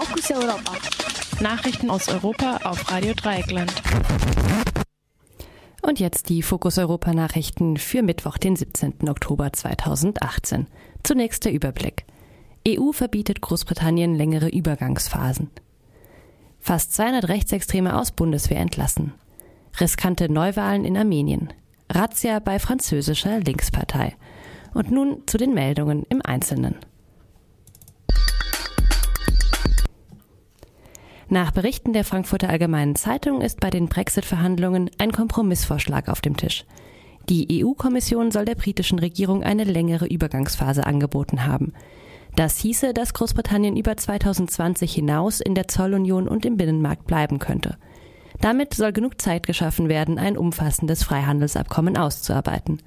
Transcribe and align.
Fokus 0.00 0.30
Europa. 0.30 0.72
Nachrichten 1.40 1.90
aus 1.90 2.08
Europa 2.08 2.60
auf 2.62 2.88
Radio 2.88 3.14
Dreieckland. 3.14 3.72
Und 5.82 5.98
jetzt 5.98 6.28
die 6.28 6.42
Fokus 6.42 6.78
Europa 6.78 7.12
Nachrichten 7.12 7.78
für 7.78 8.02
Mittwoch, 8.02 8.38
den 8.38 8.54
17. 8.54 9.08
Oktober 9.08 9.52
2018. 9.52 10.68
Zunächst 11.02 11.44
der 11.44 11.52
Überblick. 11.52 12.04
EU 12.68 12.92
verbietet 12.92 13.40
Großbritannien 13.40 14.14
längere 14.14 14.48
Übergangsphasen. 14.48 15.50
Fast 16.60 16.94
200 16.94 17.28
Rechtsextreme 17.28 17.98
aus 17.98 18.12
Bundeswehr 18.12 18.60
entlassen. 18.60 19.14
Riskante 19.80 20.32
Neuwahlen 20.32 20.84
in 20.84 20.96
Armenien. 20.96 21.52
Razzia 21.90 22.38
bei 22.38 22.60
französischer 22.60 23.40
Linkspartei. 23.40 24.14
Und 24.74 24.92
nun 24.92 25.24
zu 25.26 25.38
den 25.38 25.54
Meldungen 25.54 26.04
im 26.08 26.22
Einzelnen. 26.22 26.76
Nach 31.30 31.50
Berichten 31.50 31.92
der 31.92 32.04
Frankfurter 32.04 32.48
Allgemeinen 32.48 32.96
Zeitung 32.96 33.42
ist 33.42 33.60
bei 33.60 33.68
den 33.68 33.88
Brexit-Verhandlungen 33.88 34.90
ein 34.96 35.12
Kompromissvorschlag 35.12 36.08
auf 36.08 36.22
dem 36.22 36.38
Tisch. 36.38 36.64
Die 37.28 37.62
EU-Kommission 37.62 38.30
soll 38.30 38.46
der 38.46 38.54
britischen 38.54 38.98
Regierung 38.98 39.42
eine 39.42 39.64
längere 39.64 40.06
Übergangsphase 40.06 40.86
angeboten 40.86 41.44
haben. 41.44 41.74
Das 42.34 42.56
hieße, 42.56 42.94
dass 42.94 43.12
Großbritannien 43.12 43.76
über 43.76 43.94
2020 43.94 44.94
hinaus 44.94 45.40
in 45.40 45.54
der 45.54 45.68
Zollunion 45.68 46.28
und 46.28 46.46
im 46.46 46.56
Binnenmarkt 46.56 47.06
bleiben 47.06 47.38
könnte. 47.38 47.76
Damit 48.40 48.72
soll 48.72 48.92
genug 48.92 49.20
Zeit 49.20 49.46
geschaffen 49.46 49.90
werden, 49.90 50.18
ein 50.18 50.38
umfassendes 50.38 51.02
Freihandelsabkommen 51.02 51.98
auszuarbeiten. 51.98 52.80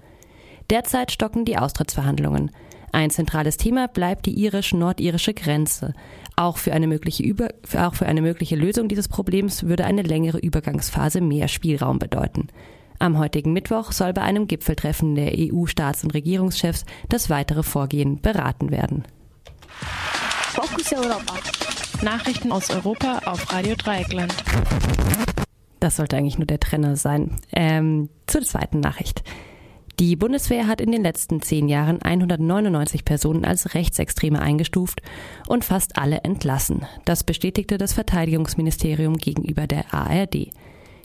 Derzeit 0.71 1.11
stocken 1.11 1.45
die 1.45 1.59
Austrittsverhandlungen. 1.59 2.49
Ein 2.91 3.09
zentrales 3.09 3.57
Thema 3.57 3.87
bleibt 3.87 4.25
die 4.25 4.33
irisch-nordirische 4.33 5.33
Grenze. 5.33 5.93
Auch 6.35 6.57
für, 6.57 6.73
eine 6.73 6.87
mögliche 6.87 7.23
Über 7.23 7.49
auch 7.77 7.95
für 7.95 8.05
eine 8.05 8.21
mögliche 8.21 8.55
Lösung 8.55 8.87
dieses 8.87 9.07
Problems 9.07 9.63
würde 9.63 9.85
eine 9.85 10.01
längere 10.01 10.39
Übergangsphase 10.39 11.21
mehr 11.21 11.47
Spielraum 11.47 11.99
bedeuten. 11.99 12.47
Am 12.99 13.17
heutigen 13.17 13.53
Mittwoch 13.53 13.91
soll 13.91 14.13
bei 14.13 14.21
einem 14.21 14.47
Gipfeltreffen 14.47 15.15
der 15.15 15.33
EU-Staats- 15.33 16.03
und 16.03 16.13
Regierungschefs 16.13 16.85
das 17.09 17.29
weitere 17.29 17.63
Vorgehen 17.63 18.21
beraten 18.21 18.69
werden. 18.71 19.05
Fokus 20.53 20.93
Europa. 20.93 21.33
Nachrichten 22.03 22.51
aus 22.51 22.69
Europa 22.69 23.21
auf 23.25 23.51
Radio 23.51 23.75
Dreieckland. 23.75 24.33
Das 25.79 25.95
sollte 25.95 26.17
eigentlich 26.17 26.37
nur 26.37 26.45
der 26.45 26.59
Trenner 26.59 26.95
sein. 26.95 27.37
Ähm, 27.53 28.09
zur 28.27 28.41
zweiten 28.41 28.79
Nachricht. 28.79 29.23
Die 30.01 30.15
Bundeswehr 30.15 30.65
hat 30.65 30.81
in 30.81 30.91
den 30.91 31.03
letzten 31.03 31.43
zehn 31.43 31.69
Jahren 31.69 32.01
199 32.01 33.05
Personen 33.05 33.45
als 33.45 33.75
Rechtsextreme 33.75 34.41
eingestuft 34.41 35.03
und 35.47 35.63
fast 35.63 35.95
alle 35.99 36.23
entlassen. 36.23 36.87
Das 37.05 37.23
bestätigte 37.23 37.77
das 37.77 37.93
Verteidigungsministerium 37.93 39.17
gegenüber 39.17 39.67
der 39.67 39.93
ARD. 39.93 40.49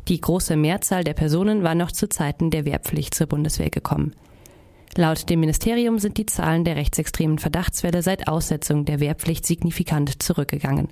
Die 0.09 0.19
große 0.19 0.57
Mehrzahl 0.57 1.05
der 1.05 1.13
Personen 1.13 1.63
war 1.63 1.75
noch 1.75 1.93
zu 1.93 2.09
Zeiten 2.09 2.51
der 2.51 2.65
Wehrpflicht 2.65 3.15
zur 3.15 3.27
Bundeswehr 3.27 3.69
gekommen. 3.69 4.15
Laut 4.97 5.29
dem 5.29 5.41
Ministerium 5.41 5.99
sind 5.99 6.17
die 6.17 6.25
Zahlen 6.25 6.65
der 6.65 6.77
rechtsextremen 6.77 7.39
Verdachtsfälle 7.39 8.01
seit 8.01 8.29
Aussetzung 8.29 8.87
der 8.87 8.99
Wehrpflicht 8.99 9.45
signifikant 9.45 10.23
zurückgegangen. 10.23 10.89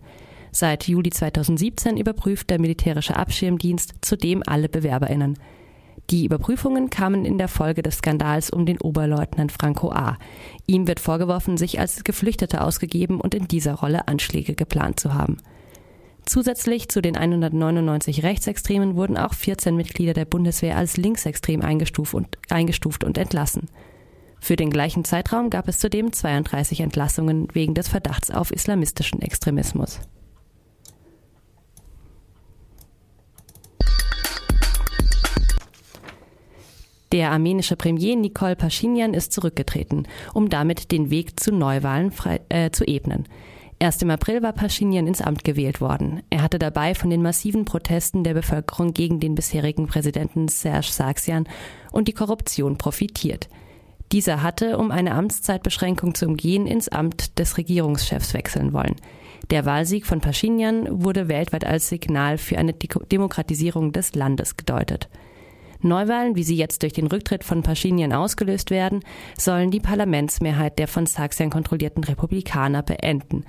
Seit 0.52 0.89
Juli 0.89 1.08
2017 1.08 1.96
überprüft 1.96 2.50
der 2.50 2.61
militärische 2.61 3.16
Abschirmdienst 3.16 3.94
zudem 4.02 4.42
alle 4.44 4.68
Bewerberinnen. 4.68 5.39
Die 6.10 6.27
Überprüfungen 6.27 6.91
kamen 6.91 7.24
in 7.24 7.38
der 7.38 7.48
Folge 7.48 7.83
des 7.83 7.98
Skandals 7.98 8.50
um 8.50 8.66
den 8.66 8.78
Oberleutnant 8.80 9.52
Franco 9.52 9.91
A. 9.91 10.19
Ihm 10.66 10.86
wird 10.86 11.00
vorgeworfen, 11.00 11.56
sich 11.56 11.80
als 11.80 12.05
Geflüchteter 12.05 12.64
ausgegeben 12.64 13.20
und 13.20 13.34
in 13.34 13.48
dieser 13.48 13.74
Rolle 13.74 14.06
Anschläge 14.06 14.55
geplant 14.55 15.00
zu 15.00 15.14
haben. 15.14 15.38
Zusätzlich 16.27 16.88
zu 16.88 17.02
den 17.02 17.16
199 17.16 18.22
Rechtsextremen 18.22 18.96
wurden 18.96 19.16
auch 19.16 19.34
14 19.34 19.77
Mitglieder 19.77 20.14
der 20.14 20.24
Bundeswehr 20.24 20.77
als 20.77 20.96
linksextrem 20.96 21.62
eingestuft 21.62 22.14
und, 22.14 22.39
eingestuft 22.48 23.05
und 23.05 23.18
entlassen. 23.18 23.68
Für 24.40 24.56
den 24.56 24.70
gleichen 24.70 25.05
Zeitraum 25.05 25.48
gab 25.48 25.68
es 25.68 25.79
zudem 25.79 26.12
32 26.12 26.80
Entlassungen 26.80 27.48
wegen 27.52 27.74
des 27.74 27.89
Verdachts 27.89 28.30
auf 28.30 28.52
islamistischen 28.52 29.23
Extremismus. 29.23 30.00
Der 37.14 37.30
armenische 37.30 37.77
Premier 37.77 38.17
Nikol 38.17 38.57
Pashinyan 38.57 39.14
ist 39.14 39.33
zurückgetreten, 39.33 40.08
um 40.33 40.48
damit 40.48 40.91
den 40.91 41.11
Weg 41.11 41.39
zu 41.39 41.52
Neuwahlen 41.52 42.11
frei, 42.11 42.41
äh, 42.48 42.73
zu 42.73 42.85
ebnen. 42.85 43.29
Erst 43.79 44.02
im 44.02 44.11
April 44.11 44.42
war 44.42 44.52
Pashinyan 44.52 45.07
ins 45.07 45.23
Amt 45.23 45.45
gewählt 45.45 45.80
worden. 45.80 46.23
Er 46.30 46.42
hatte 46.42 46.58
dabei 46.58 46.97
von 46.97 47.11
den 47.11 47.23
massiven 47.23 47.67
Protesten 47.67 48.24
der 48.24 48.35
Bevölkerung 48.35 48.95
gegen 48.95 49.20
den 49.20 49.36
bisherigen 49.36 49.86
Präsidenten 49.86 50.48
Serge 50.48 50.89
Sargsyan 50.91 51.47
und 51.92 52.08
die 52.08 52.14
Korruption 52.14 52.79
profitiert. 52.79 53.48
Dieser 54.11 54.42
hatte, 54.42 54.77
um 54.77 54.91
eine 54.91 55.14
Amtszeitbeschränkung 55.14 56.17
zu 56.17 56.27
umgehen, 56.27 56.67
ins 56.67 56.89
Amt 56.89 57.39
des 57.39 57.58
Regierungschefs 57.58 58.35
wechseln 58.35 58.73
wollen. 58.73 58.97
Der 59.51 59.64
Wahlsieg 59.64 60.05
von 60.05 60.20
Pashinyan 60.20 61.05
wurde 61.05 61.29
weltweit 61.29 61.64
als 61.64 61.89
Signal 61.89 62.39
für 62.39 62.58
eine 62.58 62.73
Demokratisierung 62.73 63.92
des 63.92 64.17
Landes 64.17 64.57
gedeutet. 64.57 65.08
Neuwahlen, 65.84 66.36
wie 66.36 66.42
sie 66.42 66.56
jetzt 66.56 66.83
durch 66.83 66.92
den 66.92 67.06
Rücktritt 67.06 67.45
von 67.45 67.62
Pashinyan 67.62 68.12
ausgelöst 68.12 68.70
werden, 68.70 69.00
sollen 69.39 69.70
die 69.70 69.80
Parlamentsmehrheit 69.80 70.78
der 70.78 70.89
von 70.89 71.06
Sargsyan 71.06 71.50
kontrollierten 71.50 72.02
Republikaner 72.02 72.83
beenden. 72.83 73.45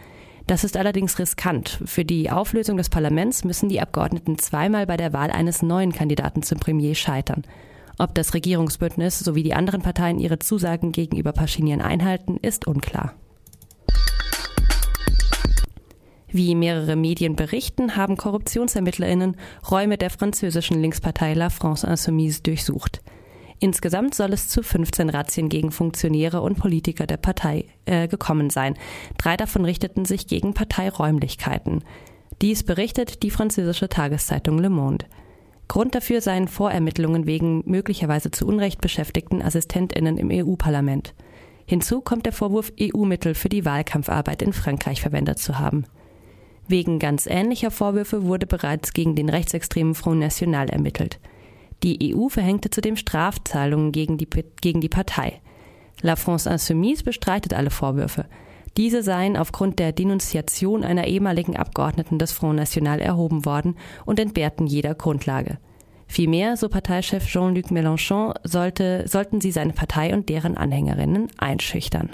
Das 0.48 0.64
ist 0.64 0.78
allerdings 0.78 1.18
riskant. 1.18 1.82
Für 1.86 2.06
die 2.06 2.30
Auflösung 2.30 2.78
des 2.78 2.90
Parlaments 2.90 3.44
müssen 3.44 3.68
die 3.68 3.82
Abgeordneten 3.82 4.38
zweimal 4.38 4.86
bei 4.86 4.96
der 4.96 5.12
Wahl 5.12 5.32
eines 5.32 5.64
neuen 5.64 5.92
Kandidaten 5.92 6.44
zum 6.44 6.60
Premier 6.60 6.94
scheitern. 6.94 7.44
Ob 7.98 8.14
das 8.14 8.34
Regierungsbündnis 8.34 9.20
sowie 9.20 9.42
die 9.42 9.54
anderen 9.54 9.82
Parteien 9.82 10.20
ihre 10.20 10.38
Zusagen 10.38 10.92
gegenüber 10.92 11.32
Pashinyan 11.32 11.82
einhalten, 11.82 12.38
ist 12.42 12.68
unklar. 12.68 13.14
Wie 16.36 16.54
mehrere 16.54 16.98
Medien 16.98 17.38
berichten, 17.38 17.96
haben 17.96 18.18
KorruptionsermittlerInnen 18.18 19.38
Räume 19.72 19.98
der 19.98 20.10
französischen 20.10 20.82
Linkspartei 20.82 21.34
La 21.34 21.50
France 21.50 21.88
Insoumise 21.88 22.44
durchsucht. 22.44 23.02
Insgesamt 23.62 24.16
soll 24.16 24.34
es 24.34 24.50
zu 24.50 24.62
15 24.62 25.10
Razzien 25.10 25.48
gegen 25.48 25.72
Funktionäre 25.72 26.42
und 26.42 26.60
Politiker 26.60 27.08
der 27.08 27.16
Partei 27.16 27.64
äh, 27.86 28.10
gekommen 28.10 28.50
sein. 28.50 28.74
Drei 29.18 29.38
davon 29.38 29.64
richteten 29.64 30.04
sich 30.04 30.28
gegen 30.28 30.54
Parteiräumlichkeiten. 30.54 31.86
Dies 32.42 32.64
berichtet 32.64 33.24
die 33.24 33.32
französische 33.32 33.88
Tageszeitung 33.88 34.60
Le 34.60 34.70
Monde. 34.70 35.06
Grund 35.70 35.96
dafür 35.96 36.20
seien 36.20 36.50
Vorermittlungen 36.50 37.28
wegen 37.28 37.64
möglicherweise 37.66 38.30
zu 38.30 38.46
Unrecht 38.46 38.82
beschäftigten 38.82 39.42
AssistentInnen 39.42 40.18
im 40.18 40.30
EU-Parlament. 40.30 41.14
Hinzu 41.66 42.02
kommt 42.02 42.26
der 42.26 42.34
Vorwurf, 42.34 42.74
EU-Mittel 42.78 43.36
für 43.36 43.48
die 43.48 43.64
Wahlkampfarbeit 43.64 44.42
in 44.42 44.52
Frankreich 44.52 45.00
verwendet 45.00 45.40
zu 45.40 45.60
haben. 45.60 45.86
Wegen 46.68 47.00
ganz 47.00 47.28
ähnlicher 47.28 47.70
Vorwürfe 47.70 48.24
wurde 48.24 48.48
bereits 48.48 48.94
gegen 48.94 49.16
den 49.16 49.30
rechtsextremen 49.30 49.94
Front 49.94 50.20
National 50.20 50.70
ermittelt. 50.70 51.20
Die 51.84 52.16
EU 52.16 52.30
verhängte 52.30 52.70
zudem 52.72 52.96
Strafzahlungen 52.96 53.92
gegen 53.92 54.18
die, 54.18 54.28
gegen 54.62 54.82
die 54.82 54.90
Partei. 54.90 55.42
La 56.02 56.16
France 56.16 56.50
Insoumise 56.50 57.04
bestreitet 57.04 57.54
alle 57.54 57.70
Vorwürfe. 57.70 58.26
Diese 58.78 59.04
seien 59.04 59.38
aufgrund 59.38 59.80
der 59.80 59.92
Denunziation 59.92 60.84
einer 60.84 61.08
ehemaligen 61.08 61.56
Abgeordneten 61.56 62.20
des 62.20 62.32
Front 62.32 62.58
National 62.58 63.00
erhoben 63.00 63.46
worden 63.46 63.78
und 64.06 64.20
entbehrten 64.20 64.68
jeder 64.68 64.96
Grundlage. 64.96 65.60
Vielmehr, 66.08 66.58
so 66.58 66.70
Parteichef 66.70 67.26
Jean-Luc 67.26 67.72
Mélenchon, 67.72 68.34
sollte, 68.44 69.08
sollten 69.08 69.42
sie 69.42 69.52
seine 69.52 69.74
Partei 69.74 70.14
und 70.14 70.30
deren 70.30 70.58
Anhängerinnen 70.58 71.28
einschüchtern. 71.38 72.10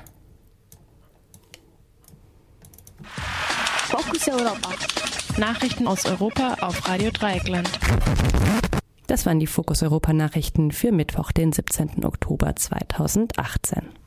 Fokus 3.92 4.26
Europa. 4.30 4.70
Nachrichten 5.38 5.86
aus 5.86 6.06
Europa 6.06 6.56
auf 6.62 6.88
Radio 6.88 7.12
Dreieckland. 7.12 7.70
Das 9.08 9.26
waren 9.26 9.40
die 9.40 9.48
Fokus 9.48 9.84
Europa 9.84 10.14
Nachrichten 10.14 10.72
für 10.72 10.94
Mittwoch, 10.94 11.34
den 11.34 11.52
17. 11.52 12.06
Oktober 12.06 12.56
2018. 12.56 14.01